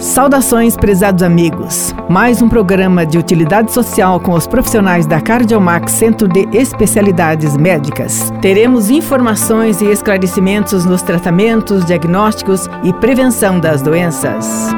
Saudações, 0.00 0.78
prezados 0.78 1.22
amigos. 1.22 1.94
Mais 2.08 2.40
um 2.40 2.48
programa 2.48 3.04
de 3.04 3.18
utilidade 3.18 3.70
social 3.70 4.18
com 4.18 4.32
os 4.32 4.46
profissionais 4.46 5.04
da 5.04 5.20
Cardiomax 5.20 5.92
Centro 5.92 6.26
de 6.26 6.48
Especialidades 6.56 7.54
Médicas. 7.54 8.32
Teremos 8.40 8.88
informações 8.88 9.82
e 9.82 9.84
esclarecimentos 9.84 10.86
nos 10.86 11.02
tratamentos, 11.02 11.84
diagnósticos 11.84 12.66
e 12.82 12.94
prevenção 12.94 13.60
das 13.60 13.82
doenças. 13.82 14.70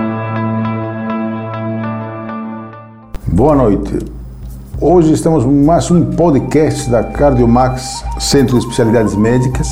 Boa 3.28 3.54
noite. 3.54 4.00
Hoje 4.80 5.12
estamos 5.12 5.44
em 5.44 5.64
mais 5.64 5.88
um 5.88 6.04
podcast 6.16 6.90
da 6.90 7.04
Cardiomax 7.04 8.04
Centro 8.18 8.58
de 8.58 8.64
Especialidades 8.64 9.14
Médicas. 9.14 9.68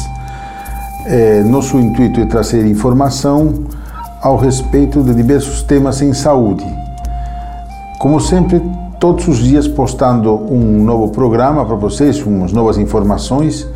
É, 1.07 1.43
nosso 1.43 1.77
intuito 1.81 2.21
é 2.21 2.27
trazer 2.27 2.65
informação 2.67 3.80
ao 4.21 4.37
respeito 4.37 5.03
de 5.03 5.15
diversos 5.15 5.63
temas 5.63 6.03
em 6.03 6.13
saúde. 6.13 6.65
Como 7.99 8.21
sempre, 8.21 8.63
todos 8.99 9.27
os 9.29 9.39
dias 9.39 9.67
postando 9.67 10.35
um 10.35 10.85
novo 10.85 11.09
programa 11.09 11.65
para 11.65 11.77
vocês, 11.77 12.23
umas 12.25 12.53
novas 12.53 12.77
informações. 12.77 13.67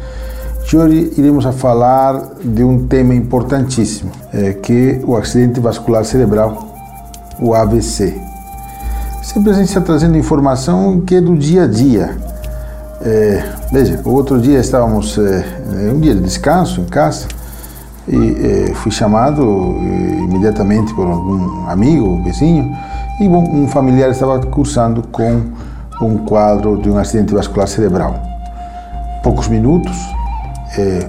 E 0.72 0.76
hoje 0.76 1.12
iremos 1.16 1.46
a 1.46 1.52
falar 1.52 2.20
de 2.42 2.64
um 2.64 2.88
tema 2.88 3.14
importantíssimo, 3.14 4.10
é, 4.32 4.52
que 4.54 5.00
é 5.00 5.06
o 5.06 5.16
acidente 5.16 5.60
vascular 5.60 6.04
cerebral, 6.04 6.66
o 7.38 7.54
AVC. 7.54 8.20
Sempre 9.22 9.50
a 9.50 9.54
gente 9.54 9.68
está 9.68 9.80
trazendo 9.80 10.18
informação 10.18 11.00
que 11.00 11.14
é 11.14 11.20
do 11.20 11.36
dia 11.36 11.64
a 11.64 11.66
dia. 11.68 12.16
É, 13.02 13.44
veja, 13.70 14.00
outro 14.04 14.40
dia 14.40 14.58
estávamos, 14.58 15.16
é, 15.16 15.92
um 15.94 16.00
dia 16.00 16.14
de 16.14 16.22
descanso 16.22 16.80
em 16.80 16.86
casa, 16.86 17.28
e 18.06 18.70
eh, 18.70 18.74
fui 18.74 18.90
chamado 18.90 19.42
eh, 19.42 20.24
imediatamente 20.24 20.92
por 20.94 21.06
algum 21.06 21.68
amigo, 21.68 22.22
vizinho, 22.22 22.76
e 23.20 23.28
bom, 23.28 23.42
um 23.42 23.66
familiar 23.68 24.10
estava 24.10 24.38
cursando 24.40 25.02
com 25.10 25.42
um 26.02 26.18
quadro 26.18 26.76
de 26.76 26.90
um 26.90 26.98
acidente 26.98 27.32
vascular 27.32 27.66
cerebral. 27.66 28.14
Poucos 29.22 29.48
minutos, 29.48 29.96
eh, 30.76 31.08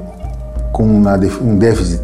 com 0.71 0.83
uma, 0.83 1.15
um 1.41 1.57
déficit, 1.57 2.03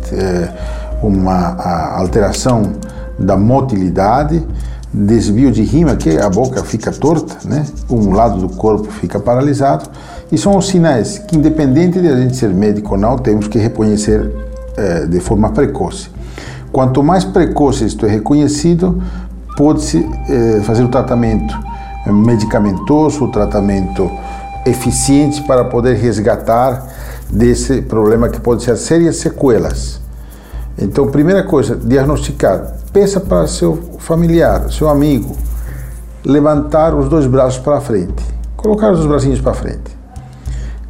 uma 1.03 1.97
alteração 1.97 2.73
da 3.19 3.35
motilidade, 3.35 4.45
desvio 4.93 5.51
de 5.51 5.61
rima, 5.61 5.95
que 5.95 6.17
a 6.17 6.29
boca 6.29 6.63
fica 6.63 6.91
torta, 6.91 7.35
né? 7.45 7.65
um 7.89 8.13
lado 8.13 8.39
do 8.39 8.55
corpo 8.55 8.89
fica 8.89 9.19
paralisado, 9.19 9.89
e 10.31 10.37
são 10.37 10.57
os 10.57 10.67
sinais 10.67 11.17
que, 11.17 11.35
independente 11.35 11.99
de 11.99 12.07
a 12.07 12.15
gente 12.15 12.35
ser 12.37 12.49
médico 12.49 12.93
ou 12.93 12.97
não, 12.97 13.17
temos 13.17 13.49
que 13.49 13.57
reconhecer 13.57 14.50
é, 14.77 15.05
de 15.05 15.19
forma 15.19 15.49
precoce. 15.49 16.09
Quanto 16.71 17.03
mais 17.03 17.23
precoce 17.25 17.85
isto 17.85 18.05
é 18.05 18.09
reconhecido, 18.09 19.01
pode-se 19.57 20.07
é, 20.29 20.61
fazer 20.61 20.83
o 20.83 20.87
tratamento 20.87 21.53
medicamentoso, 22.07 23.25
o 23.25 23.31
tratamento 23.31 24.09
eficiente 24.65 25.41
para 25.43 25.65
poder 25.65 25.95
resgatar 25.95 26.87
desse 27.29 27.81
problema 27.81 28.29
que 28.29 28.39
pode 28.39 28.63
ser 28.63 28.75
sérias 28.77 29.17
sequelas. 29.17 29.99
Então, 30.77 31.07
primeira 31.07 31.43
coisa, 31.43 31.75
diagnosticar. 31.75 32.73
Peça 32.91 33.19
para 33.19 33.47
seu 33.47 33.77
familiar, 33.99 34.71
seu 34.71 34.89
amigo, 34.89 35.35
levantar 36.25 36.93
os 36.93 37.07
dois 37.07 37.25
braços 37.25 37.59
para 37.59 37.79
frente, 37.79 38.23
colocar 38.57 38.91
os 38.91 39.05
bracinhos 39.05 39.39
para 39.39 39.53
frente. 39.53 40.00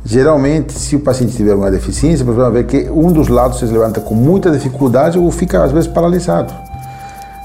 Geralmente, 0.03 0.73
se 0.73 0.95
o 0.95 0.99
paciente 0.99 1.35
tiver 1.35 1.53
uma 1.53 1.69
deficiência, 1.69 2.25
você 2.25 2.37
vai 2.37 2.51
ver 2.51 2.65
que 2.65 2.89
um 2.89 3.11
dos 3.11 3.27
lados 3.27 3.59
se 3.59 3.65
levanta 3.65 4.01
com 4.01 4.15
muita 4.15 4.49
dificuldade 4.49 5.19
ou 5.19 5.29
fica 5.29 5.63
às 5.63 5.71
vezes 5.71 5.87
paralisado. 5.87 6.51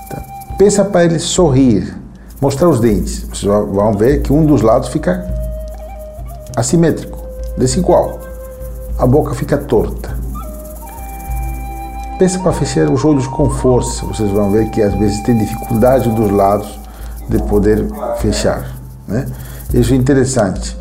Então, 0.07 0.23
pensa 0.57 0.85
para 0.85 1.05
ele 1.05 1.19
sorrir, 1.19 1.95
mostrar 2.41 2.69
os 2.69 2.81
dentes. 2.81 3.25
Vocês 3.25 3.45
vão 3.45 3.93
ver 3.93 4.23
que 4.23 4.33
um 4.33 4.47
dos 4.47 4.63
lados 4.63 4.89
fica 4.89 5.27
assimétrico, 6.57 7.19
desigual. 7.59 8.21
A 8.99 9.07
boca 9.07 9.35
fica 9.35 9.59
torta. 9.59 10.17
Pensa 12.19 12.39
para 12.39 12.53
fechar 12.53 12.91
os 12.91 13.05
olhos 13.05 13.27
com 13.27 13.51
força. 13.51 14.07
Vocês 14.07 14.31
vão 14.31 14.51
ver 14.51 14.71
que 14.71 14.81
às 14.81 14.95
vezes 14.95 15.23
tem 15.23 15.37
dificuldade 15.37 16.09
dos 16.11 16.31
lados 16.31 16.81
de 17.29 17.39
poder 17.43 17.87
fechar. 18.19 18.75
Né? 19.07 19.27
Isso 19.75 19.93
é 19.93 19.97
interessante. 19.97 20.75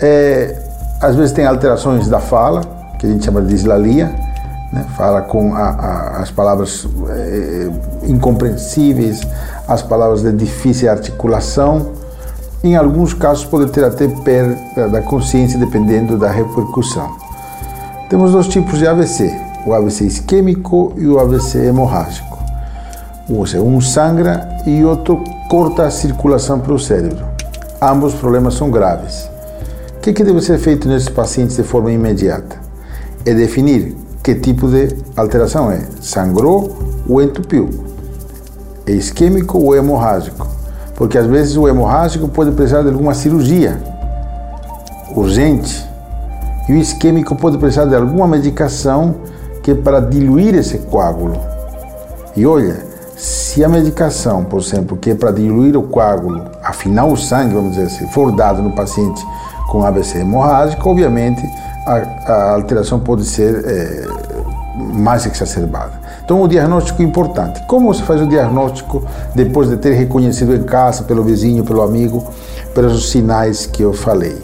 É, 0.00 0.69
às 1.00 1.16
vezes 1.16 1.32
tem 1.32 1.46
alterações 1.46 2.08
da 2.08 2.20
fala, 2.20 2.62
que 2.98 3.06
a 3.06 3.08
gente 3.08 3.24
chama 3.24 3.40
de 3.40 3.48
dislalia, 3.48 4.14
né? 4.70 4.84
fala 4.96 5.22
com 5.22 5.54
a, 5.54 5.70
a, 5.70 6.22
as 6.22 6.30
palavras 6.30 6.86
é, 7.08 7.70
incompreensíveis, 8.06 9.20
as 9.66 9.82
palavras 9.82 10.22
de 10.22 10.32
difícil 10.32 10.90
articulação. 10.90 11.92
Em 12.62 12.76
alguns 12.76 13.14
casos 13.14 13.46
pode 13.46 13.70
ter 13.70 13.82
até 13.82 14.06
perda 14.06 14.88
da 14.88 15.00
consciência 15.00 15.58
dependendo 15.58 16.18
da 16.18 16.30
repercussão. 16.30 17.10
Temos 18.10 18.32
dois 18.32 18.48
tipos 18.48 18.78
de 18.78 18.86
AVC, 18.86 19.34
o 19.64 19.72
AVC 19.72 20.04
isquêmico 20.04 20.92
e 20.96 21.06
o 21.06 21.18
AVC 21.18 21.66
hemorrágico. 21.66 22.38
Um 23.28 23.80
sangra 23.80 24.46
e 24.66 24.84
outro 24.84 25.22
corta 25.48 25.84
a 25.84 25.90
circulação 25.90 26.58
para 26.58 26.74
o 26.74 26.78
cérebro. 26.78 27.24
Ambos 27.80 28.12
problemas 28.14 28.54
são 28.54 28.70
graves. 28.70 29.30
O 30.00 30.02
que, 30.02 30.14
que 30.14 30.24
deve 30.24 30.40
ser 30.40 30.58
feito 30.58 30.88
nesses 30.88 31.10
pacientes 31.10 31.56
de 31.56 31.62
forma 31.62 31.92
imediata? 31.92 32.56
É 33.26 33.34
definir 33.34 33.94
que 34.22 34.34
tipo 34.34 34.66
de 34.66 34.96
alteração 35.14 35.70
é. 35.70 35.82
Sangrou 36.00 36.74
ou 37.06 37.20
entupiu? 37.20 37.68
É 38.86 38.92
isquêmico 38.92 39.58
ou 39.58 39.76
hemorrágico? 39.76 40.48
Porque 40.94 41.18
às 41.18 41.26
vezes 41.26 41.54
o 41.54 41.68
hemorrágico 41.68 42.28
pode 42.28 42.50
precisar 42.52 42.80
de 42.80 42.88
alguma 42.88 43.12
cirurgia 43.12 43.78
urgente 45.14 45.86
e 46.66 46.72
o 46.72 46.76
isquêmico 46.76 47.36
pode 47.36 47.58
precisar 47.58 47.84
de 47.84 47.94
alguma 47.94 48.26
medicação 48.26 49.16
que 49.62 49.72
é 49.72 49.74
para 49.74 50.00
diluir 50.00 50.54
esse 50.54 50.78
coágulo. 50.78 51.38
E 52.34 52.46
olha, 52.46 52.86
se 53.18 53.62
a 53.62 53.68
medicação, 53.68 54.46
por 54.46 54.60
exemplo, 54.60 54.96
que 54.96 55.10
é 55.10 55.14
para 55.14 55.30
diluir 55.30 55.76
o 55.76 55.82
coágulo, 55.82 56.42
afinar 56.64 57.04
o 57.04 57.18
sangue, 57.18 57.52
vamos 57.52 57.72
dizer 57.72 57.88
assim, 57.88 58.06
for 58.08 58.32
dado 58.32 58.62
no 58.62 58.72
paciente 58.74 59.22
com 59.70 59.84
AVC 59.84 60.18
hemorrágico, 60.18 60.90
obviamente 60.90 61.48
a, 61.86 62.32
a 62.32 62.54
alteração 62.54 62.98
pode 62.98 63.24
ser 63.24 63.64
é, 63.64 64.06
mais 64.76 65.24
exacerbada. 65.24 65.92
Então, 66.24 66.42
o 66.42 66.48
diagnóstico 66.48 67.00
é 67.00 67.04
importante. 67.04 67.62
Como 67.66 67.92
você 67.92 68.02
faz 68.02 68.20
o 68.20 68.26
diagnóstico 68.26 69.02
depois 69.34 69.68
de 69.68 69.76
ter 69.76 69.94
reconhecido 69.94 70.54
em 70.54 70.62
casa, 70.64 71.04
pelo 71.04 71.22
vizinho, 71.22 71.64
pelo 71.64 71.82
amigo, 71.82 72.24
pelos 72.74 73.10
sinais 73.10 73.66
que 73.66 73.82
eu 73.82 73.92
falei? 73.92 74.36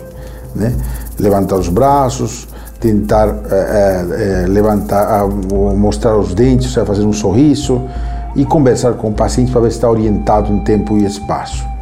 Né? 0.54 0.74
Levantar 1.18 1.56
os 1.56 1.68
braços, 1.68 2.48
tentar 2.80 3.28
é, 3.50 4.44
é, 4.44 4.46
levantar, 4.48 5.26
mostrar 5.76 6.16
os 6.16 6.34
dentes, 6.34 6.72
fazer 6.74 7.04
um 7.04 7.12
sorriso 7.12 7.82
e 8.34 8.44
conversar 8.44 8.94
com 8.94 9.08
o 9.08 9.12
paciente 9.12 9.50
para 9.50 9.60
ver 9.60 9.70
se 9.70 9.76
está 9.76 9.90
orientado 9.90 10.52
em 10.52 10.60
tempo 10.60 10.96
e 10.96 11.04
espaço 11.04 11.75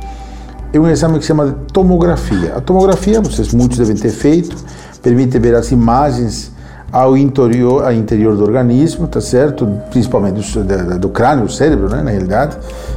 é 0.74 0.80
um 0.80 0.88
exame 0.88 1.18
que 1.18 1.20
se 1.20 1.28
chama 1.28 1.54
tomografia. 1.72 2.54
A 2.56 2.60
tomografia, 2.60 3.20
vocês 3.20 3.54
muitos 3.54 3.78
devem 3.78 3.94
ter 3.94 4.10
feito, 4.10 4.56
permite 5.00 5.38
ver 5.38 5.54
as 5.54 5.70
imagens 5.70 6.50
ao 6.90 7.16
interior, 7.16 7.84
ao 7.84 7.92
interior 7.92 8.36
do 8.36 8.42
organismo, 8.42 9.06
tá 9.06 9.20
certo? 9.20 9.68
Principalmente 9.90 10.58
do, 10.58 10.98
do, 10.98 11.08
crânio, 11.10 11.46
do 11.46 11.52
cérebro, 11.52 11.88
né? 11.88 12.02
na 12.02 12.10
realidade, 12.10 12.56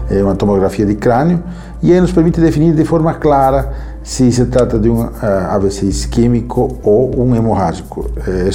é 0.09 0.23
uma 0.23 0.33
tomografia 0.33 0.87
de 0.87 0.95
crânio, 0.95 1.43
e 1.81 1.93
aí 1.93 2.01
nos 2.01 2.11
permite 2.11 2.41
definir 2.41 2.73
de 2.73 2.83
forma 2.83 3.13
clara 3.13 3.71
se 4.03 4.31
se 4.31 4.45
trata 4.45 4.79
de 4.79 4.89
um 4.89 5.01
uh, 5.01 5.11
eh, 5.21 5.47
AVC 5.51 5.85
isquêmico 5.85 6.79
ou 6.81 7.13
um 7.19 7.35
hemorrágico. 7.35 8.09
É, 8.25 8.49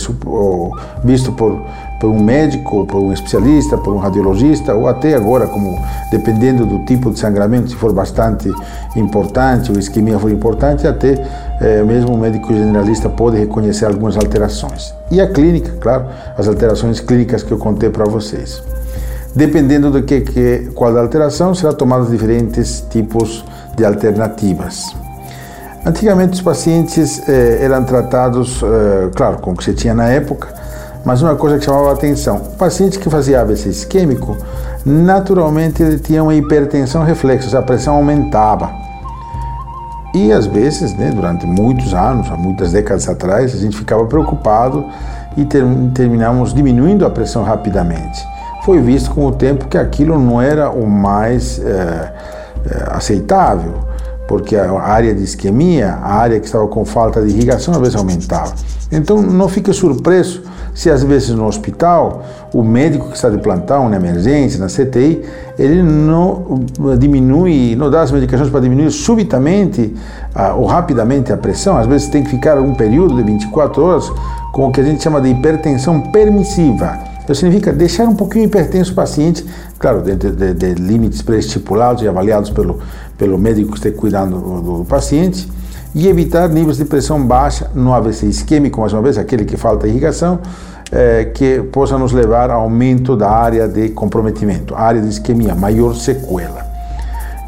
visto 1.04 1.32
por, 1.32 1.62
por 2.02 2.10
um 2.10 2.20
médico, 2.20 2.84
por 2.84 3.00
um 3.00 3.12
especialista, 3.12 3.78
por 3.78 3.94
um 3.94 3.98
radiologista, 3.98 4.74
ou 4.74 4.88
até 4.88 5.14
agora, 5.14 5.46
como 5.46 5.78
dependendo 6.10 6.66
do 6.66 6.80
tipo 6.80 7.12
de 7.12 7.18
sangramento, 7.20 7.70
se 7.70 7.76
for 7.76 7.92
bastante 7.92 8.50
importante, 8.96 9.70
ou 9.70 9.78
isquemia 9.78 10.18
for 10.18 10.28
importante, 10.28 10.84
até 10.84 11.24
é, 11.60 11.80
mesmo 11.84 12.12
o 12.12 12.18
médico 12.18 12.52
generalista 12.52 13.08
pode 13.08 13.38
reconhecer 13.38 13.84
algumas 13.84 14.16
alterações. 14.16 14.92
E 15.12 15.20
a 15.20 15.28
clínica, 15.28 15.76
claro, 15.78 16.06
as 16.36 16.48
alterações 16.48 16.98
clínicas 16.98 17.44
que 17.44 17.52
eu 17.52 17.58
contei 17.58 17.88
para 17.88 18.04
vocês. 18.04 18.60
Dependendo 19.32 19.88
do 19.88 20.02
que, 20.02 20.22
que 20.22 20.72
qual 20.74 20.92
da 20.92 21.00
alteração, 21.00 21.54
será 21.54 21.72
tomados 21.72 22.10
diferentes 22.10 22.84
tipos 22.90 23.44
de 23.76 23.84
alternativas. 23.84 24.92
Antigamente 25.86 26.32
os 26.32 26.42
pacientes 26.42 27.22
eh, 27.28 27.58
eram 27.62 27.84
tratados, 27.84 28.60
eh, 28.60 29.10
claro, 29.14 29.38
com 29.38 29.52
o 29.52 29.56
que 29.56 29.62
se 29.62 29.72
tinha 29.72 29.94
na 29.94 30.08
época, 30.08 30.61
mas 31.04 31.22
uma 31.22 31.34
coisa 31.34 31.58
que 31.58 31.64
chamava 31.64 31.90
a 31.90 31.92
atenção: 31.92 32.36
o 32.36 32.56
paciente 32.56 32.98
que 32.98 33.10
fazia 33.10 33.40
AVC 33.40 33.68
isquêmico, 33.68 34.36
naturalmente 34.84 35.82
ele 35.82 35.98
tinha 35.98 36.22
uma 36.22 36.34
hipertensão 36.34 37.02
reflexa, 37.04 37.58
a 37.58 37.62
pressão 37.62 37.96
aumentava. 37.96 38.70
E 40.14 40.30
às 40.30 40.46
vezes, 40.46 40.94
né, 40.96 41.10
durante 41.10 41.46
muitos 41.46 41.94
anos, 41.94 42.30
há 42.30 42.36
muitas 42.36 42.72
décadas 42.72 43.08
atrás, 43.08 43.54
a 43.54 43.58
gente 43.58 43.76
ficava 43.76 44.04
preocupado 44.04 44.84
e 45.36 45.44
ter, 45.44 45.64
terminamos 45.94 46.52
diminuindo 46.52 47.06
a 47.06 47.10
pressão 47.10 47.42
rapidamente. 47.42 48.22
foi 48.64 48.78
visto 48.80 49.10
com 49.10 49.26
o 49.26 49.32
tempo 49.32 49.66
que 49.66 49.78
aquilo 49.78 50.18
não 50.18 50.40
era 50.40 50.70
o 50.70 50.86
mais 50.86 51.58
é, 51.58 52.12
é, 52.70 52.88
aceitável, 52.90 53.72
porque 54.28 54.54
a 54.54 54.80
área 54.80 55.14
de 55.14 55.22
isquemia, 55.24 55.94
a 55.94 56.14
área 56.14 56.38
que 56.38 56.46
estava 56.46 56.68
com 56.68 56.84
falta 56.84 57.22
de 57.22 57.30
irrigação, 57.30 57.72
às 57.74 57.80
vezes 57.80 57.96
aumentava. 57.96 58.52
Então 58.90 59.20
não 59.20 59.48
fique 59.48 59.72
surpreso 59.72 60.42
se 60.74 60.90
às 60.90 61.02
vezes 61.02 61.30
no 61.30 61.46
hospital 61.46 62.24
o 62.52 62.62
médico 62.62 63.08
que 63.08 63.16
está 63.16 63.28
de 63.28 63.38
plantão, 63.38 63.88
na 63.88 63.96
emergência, 63.96 64.58
na 64.58 64.66
CTI, 64.66 65.22
ele 65.58 65.82
não 65.82 66.60
diminui, 66.98 67.76
não 67.76 67.90
dá 67.90 68.02
as 68.02 68.10
medicações 68.10 68.50
para 68.50 68.60
diminuir 68.60 68.90
subitamente 68.90 69.94
ah, 70.34 70.54
ou 70.54 70.64
rapidamente 70.66 71.32
a 71.32 71.36
pressão, 71.36 71.76
às 71.76 71.86
vezes 71.86 72.08
tem 72.08 72.22
que 72.22 72.30
ficar 72.30 72.58
um 72.58 72.74
período 72.74 73.14
de 73.16 73.22
24 73.22 73.82
horas 73.82 74.10
com 74.52 74.68
o 74.68 74.72
que 74.72 74.80
a 74.80 74.84
gente 74.84 75.02
chama 75.02 75.20
de 75.20 75.28
hipertensão 75.28 76.00
permissiva. 76.00 76.98
Isso 77.24 77.36
significa 77.36 77.72
deixar 77.72 78.08
um 78.08 78.16
pouquinho 78.16 78.44
hipertenso 78.44 78.92
o 78.92 78.94
paciente, 78.94 79.46
claro, 79.78 80.02
de, 80.02 80.16
de, 80.16 80.54
de 80.54 80.74
limites 80.74 81.22
pré-estipulados 81.22 82.02
e 82.02 82.08
avaliados 82.08 82.50
pelo, 82.50 82.80
pelo 83.16 83.38
médico 83.38 83.70
que 83.70 83.76
esteja 83.76 83.96
cuidando 83.96 84.40
do, 84.40 84.78
do 84.78 84.84
paciente 84.84 85.48
e 85.94 86.08
evitar 86.08 86.48
níveis 86.48 86.76
de 86.78 86.84
pressão 86.84 87.24
baixa 87.24 87.70
no 87.74 87.92
AVC 87.92 88.26
isquêmico, 88.26 88.80
mais 88.80 88.92
uma 88.92 89.02
vez, 89.02 89.18
aquele 89.18 89.44
que 89.44 89.56
falta 89.56 89.86
irrigação, 89.86 90.38
é, 90.90 91.24
que 91.26 91.62
possa 91.72 91.98
nos 91.98 92.12
levar 92.12 92.50
a 92.50 92.54
aumento 92.54 93.16
da 93.16 93.30
área 93.30 93.68
de 93.68 93.90
comprometimento, 93.90 94.74
área 94.74 95.00
de 95.00 95.08
isquemia, 95.08 95.54
maior 95.54 95.94
sequela. 95.94 96.66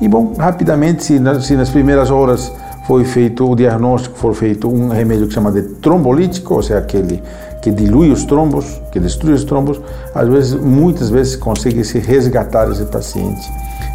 E 0.01 0.09
bom, 0.09 0.35
rapidamente, 0.39 1.05
se 1.05 1.19
nas, 1.19 1.47
se 1.47 1.55
nas 1.57 1.71
primeiras 1.71 2.11
horas 2.11 2.53
foi 2.87 3.05
feito 3.05 3.51
o 3.51 3.57
diagnóstico, 3.57 4.17
for 4.17 4.35
feito 4.35 4.69
um 4.69 4.89
remédio 4.89 5.27
que 5.27 5.35
chama 5.35 5.51
de 5.51 5.63
trombolítico, 5.63 6.55
ou 6.55 6.63
seja, 6.63 6.79
aquele 6.79 7.23
que 7.63 7.71
dilui 7.71 8.11
os 8.11 8.25
trombos, 8.25 8.81
que 8.93 9.01
destrui 9.01 9.33
os 9.33 9.45
trombos, 9.45 9.81
às 10.15 10.29
vezes, 10.29 10.55
muitas 10.55 11.09
vezes 11.09 11.37
consegue 11.37 11.83
se 11.83 11.99
resgatar 11.99 12.71
esse 12.71 12.85
paciente 12.85 13.51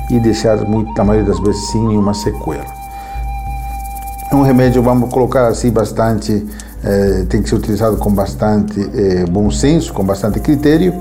e 0.09 0.19
deixar, 0.19 0.57
muito, 0.65 0.91
na 0.97 1.03
maioria 1.03 1.29
das 1.29 1.39
vezes, 1.39 1.69
sem 1.69 1.87
nenhuma 1.87 2.15
sequela. 2.15 2.78
Um 4.31 4.43
remédio, 4.43 4.83
vamos 4.83 5.11
colocar 5.11 5.47
assim, 5.47 5.71
bastante, 5.71 6.45
eh, 6.83 7.25
tem 7.27 7.41
que 7.41 7.49
ser 7.49 7.55
utilizado 7.55 7.97
com 7.97 8.13
bastante 8.13 8.79
eh, 8.93 9.25
bom 9.27 9.49
senso, 9.49 9.91
com 9.91 10.03
bastante 10.03 10.39
critério. 10.39 10.93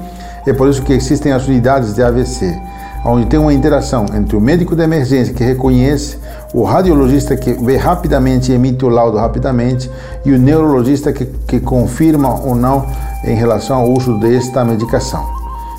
É 0.47 0.53
por 0.55 0.67
isso 0.67 0.81
que 0.83 0.95
existem 0.95 1.33
as 1.33 1.47
unidades 1.47 1.95
de 1.95 2.03
AVC, 2.03 2.59
onde 3.05 3.27
tem 3.27 3.39
uma 3.39 3.53
interação 3.53 4.07
entre 4.15 4.35
o 4.35 4.41
médico 4.41 4.75
de 4.75 4.83
emergência 4.83 5.35
que 5.35 5.45
reconhece, 5.45 6.17
o 6.55 6.63
radiologista 6.63 7.37
que 7.37 7.53
vê 7.53 7.77
rapidamente 7.77 8.51
e 8.51 8.55
emite 8.55 8.83
o 8.87 8.89
laudo 8.89 9.19
rapidamente, 9.19 9.91
e 10.25 10.33
o 10.33 10.39
neurologista 10.39 11.13
que, 11.13 11.27
que 11.27 11.61
confirma 11.61 12.35
ou 12.41 12.55
não 12.55 12.87
em 13.25 13.35
relação 13.35 13.81
ao 13.81 13.93
uso 13.93 14.19
desta 14.19 14.65
medicação. 14.65 15.23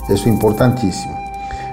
Isso 0.08 0.30
é 0.30 0.32
importantíssimo. 0.32 1.19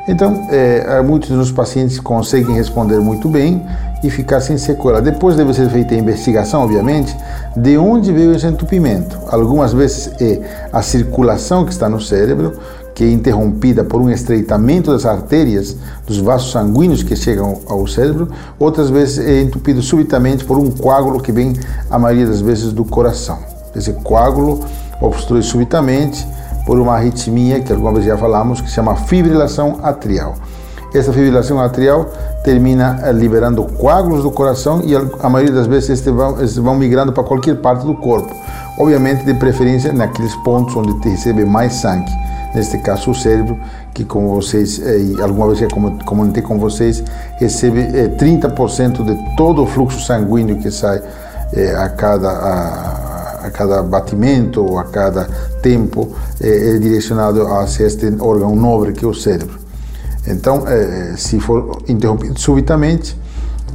Então, 0.08 0.46
é, 0.50 1.02
muitos 1.02 1.30
dos 1.30 1.50
pacientes 1.50 1.98
conseguem 1.98 2.54
responder 2.54 2.98
muito 3.00 3.28
bem 3.28 3.66
e 4.04 4.10
ficar 4.10 4.40
sem 4.40 4.56
sequela. 4.56 5.02
Depois 5.02 5.36
deve 5.36 5.52
ser 5.52 5.68
feita 5.68 5.94
a 5.94 5.98
investigação, 5.98 6.62
obviamente, 6.62 7.16
de 7.56 7.76
onde 7.76 8.12
veio 8.12 8.32
esse 8.34 8.46
entupimento. 8.46 9.18
Algumas 9.28 9.72
vezes 9.72 10.12
é 10.20 10.68
a 10.72 10.80
circulação 10.80 11.64
que 11.64 11.72
está 11.72 11.88
no 11.88 12.00
cérebro, 12.00 12.58
que 12.94 13.04
é 13.04 13.10
interrompida 13.10 13.84
por 13.84 14.00
um 14.00 14.08
estreitamento 14.08 14.92
das 14.92 15.04
artérias, 15.04 15.76
dos 16.06 16.18
vasos 16.18 16.52
sanguíneos 16.52 17.02
que 17.02 17.16
chegam 17.16 17.60
ao 17.66 17.86
cérebro. 17.86 18.28
Outras 18.58 18.88
vezes 18.88 19.18
é 19.18 19.42
entupido 19.42 19.82
subitamente 19.82 20.44
por 20.44 20.56
um 20.56 20.70
coágulo 20.70 21.20
que 21.20 21.32
vem, 21.32 21.54
a 21.90 21.98
maioria 21.98 22.26
das 22.26 22.40
vezes, 22.40 22.72
do 22.72 22.84
coração. 22.84 23.38
Esse 23.74 23.92
coágulo 23.92 24.60
obstrui 25.00 25.42
subitamente 25.42 26.26
por 26.66 26.78
uma 26.78 26.94
arritmia, 26.94 27.60
que 27.60 27.72
alguma 27.72 27.92
vez 27.92 28.04
já 28.04 28.18
falamos, 28.18 28.60
que 28.60 28.68
se 28.68 28.74
chama 28.74 28.96
fibrilação 28.96 29.78
atrial. 29.82 30.34
Essa 30.92 31.12
fibrilação 31.12 31.60
atrial 31.60 32.06
termina 32.42 33.00
eh, 33.02 33.12
liberando 33.12 33.62
coágulos 33.64 34.22
do 34.22 34.30
coração 34.30 34.82
e 34.84 34.94
a 34.94 35.28
maioria 35.28 35.54
das 35.54 35.66
vezes 35.66 35.90
estes 35.90 36.12
vão, 36.12 36.40
estes 36.42 36.56
vão 36.56 36.74
migrando 36.74 37.12
para 37.12 37.22
qualquer 37.22 37.56
parte 37.56 37.84
do 37.86 37.94
corpo. 37.94 38.34
Obviamente, 38.78 39.24
de 39.24 39.34
preferência 39.34 39.92
naqueles 39.92 40.34
pontos 40.36 40.74
onde 40.76 40.98
te 41.00 41.08
recebe 41.08 41.44
mais 41.44 41.74
sangue. 41.74 42.10
Neste 42.54 42.78
caso, 42.78 43.10
o 43.10 43.14
cérebro, 43.14 43.58
que 43.92 44.04
como 44.04 44.34
vocês, 44.34 44.80
eh, 44.80 45.22
alguma 45.22 45.48
vez 45.48 45.58
já 45.58 45.68
comentei 46.06 46.42
com 46.42 46.58
vocês, 46.58 47.04
recebe 47.38 47.80
eh, 47.80 48.08
30% 48.18 49.04
de 49.04 49.36
todo 49.36 49.62
o 49.62 49.66
fluxo 49.66 50.00
sanguíneo 50.00 50.56
que 50.56 50.70
sai 50.70 51.02
eh, 51.52 51.74
a 51.76 51.88
cada 51.90 52.30
a, 52.30 53.05
a 53.46 53.50
cada 53.50 53.82
batimento 53.82 54.64
ou 54.64 54.78
a 54.78 54.84
cada 54.84 55.24
tempo 55.62 56.12
é, 56.40 56.74
é 56.74 56.78
direcionado 56.78 57.46
a 57.46 57.64
este 57.64 58.14
órgão 58.18 58.54
nobre 58.56 58.92
que 58.92 59.04
é 59.04 59.08
o 59.08 59.14
cérebro. 59.14 59.58
Então, 60.26 60.66
é, 60.66 61.14
se 61.16 61.38
for 61.38 61.82
interrompido 61.88 62.38
subitamente, 62.38 63.16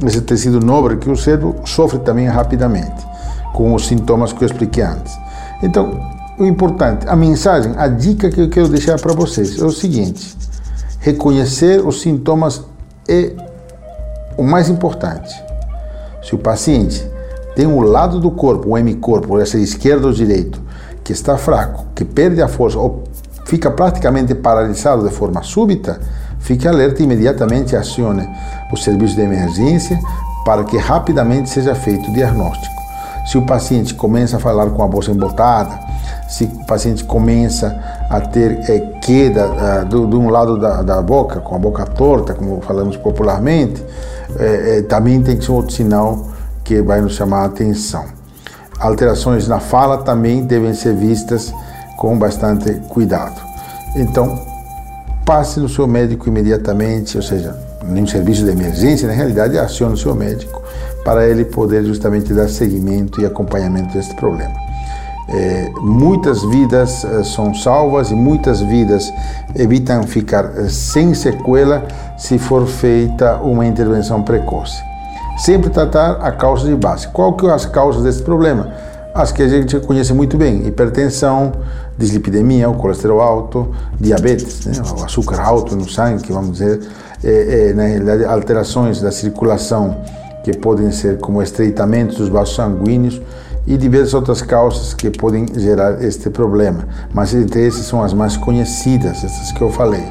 esse 0.04 0.20
tecido 0.20 0.60
nobre 0.60 0.96
que 0.96 1.08
é 1.08 1.12
o 1.12 1.16
cérebro 1.16 1.56
sofre 1.64 2.00
também 2.00 2.26
rapidamente, 2.26 3.06
com 3.54 3.74
os 3.74 3.86
sintomas 3.86 4.32
que 4.32 4.44
eu 4.44 4.46
expliquei 4.46 4.84
antes. 4.84 5.16
Então, 5.62 5.98
o 6.38 6.44
importante, 6.44 7.08
a 7.08 7.16
mensagem, 7.16 7.72
a 7.76 7.88
dica 7.88 8.30
que 8.30 8.40
eu 8.40 8.50
quero 8.50 8.68
deixar 8.68 9.00
para 9.00 9.14
vocês 9.14 9.58
é 9.58 9.64
o 9.64 9.70
seguinte: 9.70 10.36
reconhecer 11.00 11.86
os 11.86 12.02
sintomas 12.02 12.62
é 13.08 13.32
o 14.36 14.42
mais 14.42 14.68
importante. 14.68 15.34
Se 16.22 16.34
o 16.34 16.38
paciente 16.38 17.04
tem 17.54 17.66
um 17.66 17.80
lado 17.80 18.18
do 18.18 18.30
corpo, 18.30 18.70
o 18.70 18.78
hemicorpo, 18.78 19.38
essa 19.38 19.58
esquerda 19.58 20.06
ou 20.06 20.12
direito, 20.12 20.60
que 21.04 21.12
está 21.12 21.36
fraco, 21.36 21.86
que 21.94 22.04
perde 22.04 22.40
a 22.40 22.48
força 22.48 22.78
ou 22.78 23.04
fica 23.44 23.70
praticamente 23.70 24.34
paralisado 24.34 25.06
de 25.06 25.14
forma 25.14 25.42
súbita, 25.42 26.00
fique 26.38 26.66
alerta 26.66 27.02
e 27.02 27.04
imediatamente 27.04 27.76
acione 27.76 28.28
o 28.72 28.76
serviço 28.76 29.14
de 29.14 29.22
emergência 29.22 29.98
para 30.44 30.64
que 30.64 30.76
rapidamente 30.76 31.50
seja 31.50 31.74
feito 31.74 32.10
o 32.10 32.14
diagnóstico. 32.14 32.72
Se 33.26 33.38
o 33.38 33.46
paciente 33.46 33.94
começa 33.94 34.36
a 34.36 34.40
falar 34.40 34.70
com 34.70 34.82
a 34.82 34.88
bolsa 34.88 35.10
embotada, 35.10 35.78
se 36.28 36.44
o 36.44 36.66
paciente 36.66 37.04
começa 37.04 37.78
a 38.10 38.20
ter 38.20 38.58
é, 38.68 38.80
queda 39.00 39.46
uh, 39.46 39.84
do, 39.84 40.06
de 40.06 40.16
um 40.16 40.28
lado 40.28 40.58
da, 40.58 40.82
da, 40.82 41.00
boca, 41.00 41.40
com 41.40 41.54
a 41.54 41.58
boca 41.58 41.84
torta, 41.84 42.34
como 42.34 42.60
falamos 42.62 42.96
popularmente, 42.96 43.84
é, 44.38 44.78
é, 44.78 44.82
também 44.82 45.22
tem 45.22 45.36
que 45.36 45.44
ser 45.44 45.52
outro 45.52 45.72
sinal 45.72 46.31
que 46.72 46.80
vai 46.80 47.02
nos 47.02 47.14
chamar 47.14 47.42
a 47.42 47.44
atenção. 47.44 48.06
Alterações 48.80 49.46
na 49.46 49.60
fala 49.60 49.98
também 49.98 50.44
devem 50.44 50.72
ser 50.72 50.96
vistas 50.96 51.52
com 51.98 52.18
bastante 52.18 52.72
cuidado. 52.88 53.38
Então, 53.94 54.40
passe 55.26 55.60
no 55.60 55.68
seu 55.68 55.86
médico 55.86 56.28
imediatamente, 56.28 57.18
ou 57.18 57.22
seja, 57.22 57.54
em 57.86 58.02
um 58.02 58.06
serviço 58.06 58.44
de 58.44 58.50
emergência, 58.50 59.06
na 59.06 59.12
realidade, 59.12 59.58
acione 59.58 59.92
o 59.92 59.96
seu 59.98 60.14
médico 60.14 60.62
para 61.04 61.28
ele 61.28 61.44
poder 61.44 61.84
justamente 61.84 62.32
dar 62.32 62.48
seguimento 62.48 63.20
e 63.20 63.26
acompanhamento 63.26 63.92
deste 63.92 64.14
problema. 64.14 64.54
É, 65.28 65.70
muitas 65.80 66.42
vidas 66.42 67.04
é, 67.04 67.22
são 67.22 67.54
salvas 67.54 68.10
e 68.10 68.14
muitas 68.14 68.60
vidas 68.60 69.12
evitam 69.54 70.02
ficar 70.04 70.52
é, 70.56 70.68
sem 70.68 71.14
sequela 71.14 71.86
se 72.16 72.38
for 72.38 72.66
feita 72.66 73.36
uma 73.36 73.66
intervenção 73.66 74.22
precoce. 74.22 74.91
Sempre 75.36 75.70
tratar 75.70 76.12
a 76.20 76.30
causa 76.30 76.66
de 76.68 76.74
base. 76.74 77.08
Qual 77.08 77.34
que 77.34 77.46
são 77.46 77.54
as 77.54 77.66
causas 77.66 78.02
desse 78.02 78.22
problema? 78.22 78.72
As 79.14 79.30
que 79.32 79.42
a 79.42 79.48
gente 79.48 79.78
conhece 79.80 80.12
muito 80.12 80.36
bem: 80.36 80.66
hipertensão, 80.66 81.52
dislipidemia, 81.98 82.68
o 82.68 82.74
colesterol 82.74 83.20
alto, 83.20 83.74
diabetes, 84.00 84.66
né? 84.66 84.72
o 84.98 85.04
açúcar 85.04 85.40
alto 85.40 85.76
no 85.76 85.88
sangue, 85.88 86.32
vamos 86.32 86.52
dizer, 86.52 86.80
é, 87.22 87.68
é, 87.70 87.72
na 87.74 87.84
realidade, 87.84 88.24
alterações 88.24 89.00
da 89.00 89.10
circulação 89.10 89.96
que 90.42 90.56
podem 90.56 90.90
ser 90.90 91.18
como 91.18 91.42
estreitamento 91.42 92.16
dos 92.16 92.28
vasos 92.28 92.54
sanguíneos 92.54 93.20
e 93.66 93.76
diversas 93.76 94.14
outras 94.14 94.42
causas 94.42 94.92
que 94.92 95.10
podem 95.10 95.46
gerar 95.56 96.02
este 96.02 96.28
problema. 96.30 96.84
Mas 97.14 97.32
entre 97.32 97.66
essas 97.66 97.86
são 97.86 98.02
as 98.02 98.12
mais 98.12 98.36
conhecidas, 98.36 99.22
essas 99.22 99.52
que 99.52 99.60
eu 99.60 99.70
falei. 99.70 100.04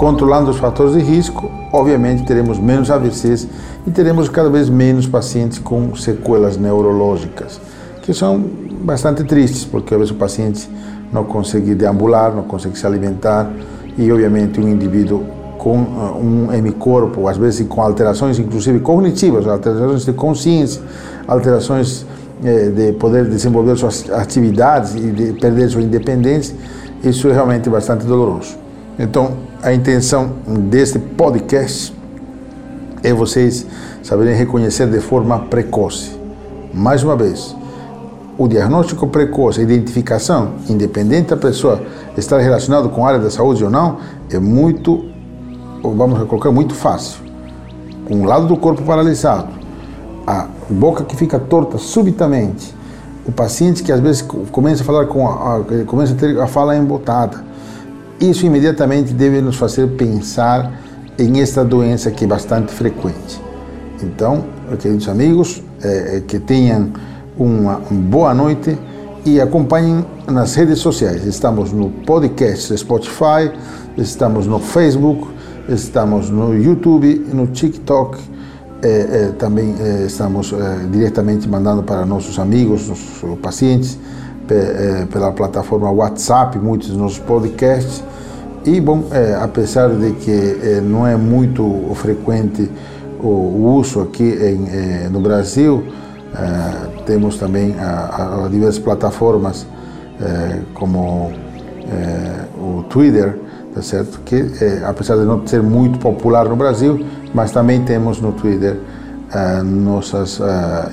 Controlando 0.00 0.50
os 0.50 0.56
fatores 0.56 0.94
de 0.94 1.00
risco, 1.00 1.50
obviamente 1.70 2.24
teremos 2.24 2.58
menos 2.58 2.90
AVCs 2.90 3.46
e 3.86 3.90
teremos 3.90 4.30
cada 4.30 4.48
vez 4.48 4.70
menos 4.70 5.06
pacientes 5.06 5.58
com 5.58 5.94
sequelas 5.94 6.56
neurológicas, 6.56 7.60
que 8.00 8.14
são 8.14 8.42
bastante 8.80 9.22
tristes, 9.24 9.66
porque 9.66 9.92
às 9.92 10.00
vezes 10.00 10.14
o 10.14 10.16
paciente 10.16 10.70
não 11.12 11.24
consegue 11.24 11.74
deambular, 11.74 12.34
não 12.34 12.44
consegue 12.44 12.78
se 12.78 12.86
alimentar 12.86 13.50
e, 13.98 14.10
obviamente, 14.10 14.58
um 14.58 14.66
indivíduo 14.66 15.22
com 15.58 15.76
uh, 15.76 16.16
um 16.18 16.50
hemicorpo, 16.50 17.28
às 17.28 17.36
vezes 17.36 17.68
com 17.68 17.82
alterações, 17.82 18.38
inclusive 18.38 18.80
cognitivas, 18.80 19.46
alterações 19.46 20.06
de 20.06 20.14
consciência, 20.14 20.80
alterações 21.28 22.06
eh, 22.42 22.70
de 22.70 22.92
poder 22.94 23.26
desenvolver 23.28 23.76
suas 23.76 24.10
atividades 24.10 24.94
e 24.94 25.10
de 25.10 25.32
perder 25.34 25.68
sua 25.68 25.82
independência, 25.82 26.56
isso 27.04 27.28
é 27.28 27.34
realmente 27.34 27.68
bastante 27.68 28.06
doloroso. 28.06 28.56
Então, 28.98 29.49
a 29.62 29.74
intenção 29.74 30.32
deste 30.46 30.98
podcast 30.98 31.94
é 33.02 33.12
vocês 33.12 33.66
saberem 34.02 34.34
reconhecer 34.34 34.86
de 34.86 35.00
forma 35.00 35.38
precoce. 35.38 36.18
Mais 36.72 37.02
uma 37.02 37.14
vez, 37.14 37.54
o 38.38 38.48
diagnóstico 38.48 39.06
precoce, 39.06 39.60
a 39.60 39.62
identificação, 39.62 40.52
independente 40.68 41.28
da 41.30 41.36
pessoa 41.36 41.82
estar 42.16 42.38
relacionado 42.38 42.88
com 42.88 43.04
a 43.04 43.08
área 43.08 43.20
da 43.20 43.30
saúde 43.30 43.62
ou 43.62 43.68
não 43.68 43.98
é 44.30 44.38
muito, 44.38 45.04
vamos 45.82 46.22
colocar, 46.26 46.50
muito 46.50 46.74
fácil. 46.74 47.20
Com 48.06 48.16
um 48.16 48.24
lado 48.24 48.46
do 48.46 48.56
corpo 48.56 48.82
paralisado, 48.82 49.48
a 50.26 50.46
boca 50.70 51.04
que 51.04 51.14
fica 51.16 51.38
torta 51.38 51.76
subitamente, 51.76 52.74
o 53.26 53.32
paciente 53.32 53.82
que 53.82 53.92
às 53.92 54.00
vezes 54.00 54.22
começa 54.22 54.82
a 54.82 54.86
falar 54.86 55.06
com 55.06 55.28
a, 55.28 55.56
a 55.56 55.84
começa 55.84 56.14
a 56.14 56.16
ter 56.16 56.40
a 56.40 56.46
fala 56.46 56.74
embotada, 56.76 57.49
isso 58.20 58.44
imediatamente 58.44 59.14
deve 59.14 59.40
nos 59.40 59.56
fazer 59.56 59.86
pensar 59.88 60.70
em 61.18 61.40
esta 61.40 61.64
doença 61.64 62.10
que 62.10 62.24
é 62.24 62.26
bastante 62.26 62.72
frequente. 62.72 63.40
Então, 64.02 64.44
queridos 64.78 65.08
amigos, 65.08 65.62
é, 65.82 66.22
que 66.26 66.38
tenham 66.38 66.90
uma 67.38 67.80
boa 67.90 68.34
noite 68.34 68.76
e 69.24 69.40
acompanhem 69.40 70.04
nas 70.26 70.54
redes 70.54 70.78
sociais. 70.78 71.24
Estamos 71.24 71.72
no 71.72 71.90
podcast 71.90 72.76
Spotify, 72.76 73.50
estamos 73.96 74.46
no 74.46 74.58
Facebook, 74.58 75.28
estamos 75.68 76.30
no 76.30 76.54
YouTube, 76.54 77.26
no 77.32 77.46
TikTok. 77.46 78.18
É, 78.82 78.88
é, 78.88 79.32
também 79.38 79.74
estamos 80.06 80.54
diretamente 80.90 81.46
mandando 81.46 81.82
para 81.82 82.06
nossos 82.06 82.38
amigos, 82.38 82.88
nossos 82.88 83.38
pacientes, 83.40 83.98
pela 85.10 85.32
plataforma 85.32 85.90
WhatsApp, 85.90 86.58
muitos 86.58 86.88
dos 86.88 86.96
nossos 86.96 87.18
podcasts. 87.18 88.02
E, 88.64 88.80
bom, 88.80 89.04
apesar 89.40 89.88
de 89.88 90.12
que 90.12 90.80
não 90.82 91.06
é 91.06 91.16
muito 91.16 91.64
frequente 91.94 92.70
o, 93.18 93.28
o 93.28 93.74
uso 93.76 94.00
aqui 94.02 94.24
em, 94.24 95.08
no 95.08 95.20
Brasil, 95.20 95.84
temos 97.06 97.38
também 97.38 97.74
a, 97.78 98.44
a 98.44 98.48
diversas 98.48 98.78
plataformas 98.78 99.66
é, 100.20 100.60
como 100.74 101.32
é, 101.90 102.44
o 102.58 102.82
Twitter, 102.84 103.38
tá 103.74 103.82
certo? 103.82 104.20
Que 104.24 104.36
é, 104.60 104.82
apesar 104.84 105.16
de 105.16 105.24
não 105.24 105.46
ser 105.46 105.62
muito 105.62 105.98
popular 105.98 106.46
no 106.46 106.56
Brasil, 106.56 107.04
mas 107.34 107.50
também 107.50 107.82
temos 107.82 108.20
no 108.20 108.32
Twitter 108.32 108.78
nossas 109.64 110.40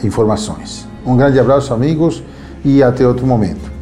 informações. 0.04 0.88
Um 1.04 1.18
grande 1.18 1.40
abraço, 1.40 1.74
amigos, 1.74 2.24
e 2.64 2.82
até 2.84 3.08
outro 3.08 3.26
momento. 3.26 3.77